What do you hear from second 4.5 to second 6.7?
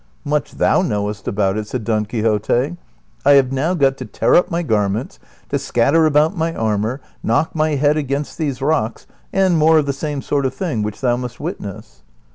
garments, to scatter about my